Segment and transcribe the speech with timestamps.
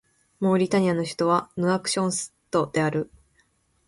[0.39, 3.11] モーリタニアの首都はヌアクショットである